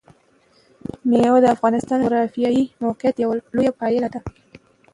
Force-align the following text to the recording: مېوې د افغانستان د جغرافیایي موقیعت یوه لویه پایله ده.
مېوې 1.09 1.39
د 1.43 1.47
افغانستان 1.55 1.97
د 1.99 2.03
جغرافیایي 2.05 2.63
موقیعت 2.85 3.15
یوه 3.23 3.35
لویه 3.55 3.71
پایله 3.79 4.07
ده. 4.13 4.19